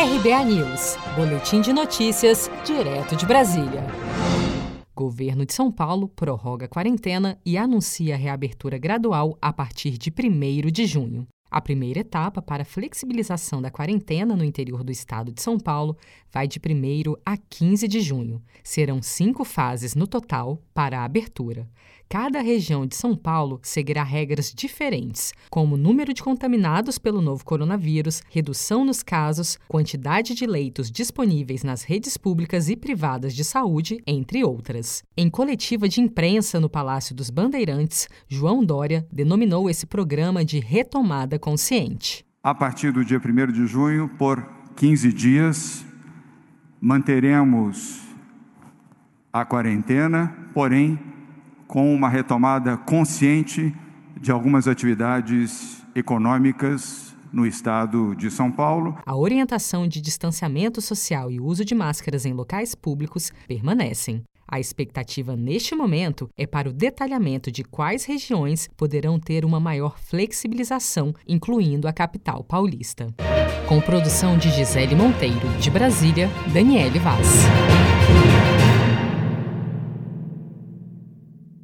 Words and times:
RBA 0.00 0.44
News, 0.44 0.96
Boletim 1.16 1.60
de 1.60 1.72
Notícias, 1.72 2.48
direto 2.64 3.16
de 3.16 3.26
Brasília. 3.26 3.84
Governo 4.94 5.44
de 5.44 5.52
São 5.52 5.72
Paulo 5.72 6.06
prorroga 6.06 6.66
a 6.66 6.68
quarentena 6.68 7.36
e 7.44 7.58
anuncia 7.58 8.14
a 8.14 8.16
reabertura 8.16 8.78
gradual 8.78 9.36
a 9.42 9.52
partir 9.52 9.98
de 9.98 10.08
1 10.16 10.70
de 10.70 10.86
junho. 10.86 11.26
A 11.50 11.60
primeira 11.60 12.00
etapa 12.00 12.42
para 12.42 12.62
a 12.62 12.66
flexibilização 12.66 13.62
da 13.62 13.70
quarentena 13.70 14.36
no 14.36 14.44
interior 14.44 14.84
do 14.84 14.92
estado 14.92 15.32
de 15.32 15.40
São 15.40 15.58
Paulo 15.58 15.96
vai 16.30 16.46
de 16.46 16.58
1 16.58 17.14
a 17.24 17.36
15 17.36 17.88
de 17.88 18.00
junho. 18.00 18.42
Serão 18.62 19.00
cinco 19.00 19.44
fases 19.44 19.94
no 19.94 20.06
total 20.06 20.62
para 20.74 21.00
a 21.00 21.04
abertura 21.04 21.68
cada 22.08 22.40
região 22.40 22.86
de 22.86 22.96
São 22.96 23.14
Paulo 23.14 23.60
seguirá 23.62 24.02
regras 24.02 24.52
diferentes, 24.54 25.32
como 25.50 25.76
número 25.76 26.14
de 26.14 26.22
contaminados 26.22 26.96
pelo 26.98 27.20
novo 27.20 27.44
coronavírus, 27.44 28.22
redução 28.30 28.84
nos 28.84 29.02
casos, 29.02 29.58
quantidade 29.68 30.34
de 30.34 30.46
leitos 30.46 30.90
disponíveis 30.90 31.62
nas 31.62 31.82
redes 31.82 32.16
públicas 32.16 32.70
e 32.70 32.76
privadas 32.76 33.34
de 33.34 33.44
saúde, 33.44 33.98
entre 34.06 34.42
outras. 34.42 35.02
Em 35.16 35.28
coletiva 35.28 35.86
de 35.86 36.00
imprensa 36.00 36.58
no 36.58 36.70
Palácio 36.70 37.14
dos 37.14 37.28
Bandeirantes, 37.28 38.08
João 38.26 38.64
Dória 38.64 39.06
denominou 39.12 39.68
esse 39.68 39.84
programa 39.84 40.42
de 40.42 40.60
retomada 40.60 41.37
consciente. 41.38 42.24
A 42.42 42.54
partir 42.54 42.92
do 42.92 43.04
dia 43.04 43.18
1 43.18 43.52
de 43.52 43.66
junho, 43.66 44.08
por 44.18 44.42
15 44.76 45.12
dias, 45.12 45.84
manteremos 46.80 48.02
a 49.32 49.44
quarentena, 49.44 50.34
porém 50.54 50.98
com 51.66 51.94
uma 51.94 52.08
retomada 52.08 52.76
consciente 52.76 53.74
de 54.20 54.30
algumas 54.30 54.66
atividades 54.66 55.84
econômicas 55.94 57.14
no 57.32 57.46
estado 57.46 58.14
de 58.16 58.30
São 58.30 58.50
Paulo. 58.50 58.98
A 59.04 59.14
orientação 59.14 59.86
de 59.86 60.00
distanciamento 60.00 60.80
social 60.80 61.30
e 61.30 61.40
uso 61.40 61.64
de 61.64 61.74
máscaras 61.74 62.24
em 62.24 62.32
locais 62.32 62.74
públicos 62.74 63.30
permanecem. 63.46 64.24
A 64.50 64.58
expectativa 64.58 65.36
neste 65.36 65.74
momento 65.74 66.30
é 66.36 66.46
para 66.46 66.70
o 66.70 66.72
detalhamento 66.72 67.52
de 67.52 67.62
quais 67.62 68.06
regiões 68.06 68.66
poderão 68.76 69.20
ter 69.20 69.44
uma 69.44 69.60
maior 69.60 69.98
flexibilização, 69.98 71.14
incluindo 71.26 71.86
a 71.86 71.92
capital 71.92 72.42
paulista. 72.42 73.14
Com 73.68 73.78
produção 73.82 74.38
de 74.38 74.50
Gisele 74.50 74.94
Monteiro, 74.94 75.46
de 75.60 75.70
Brasília, 75.70 76.30
Daniele 76.50 76.98
Vaz. 76.98 77.77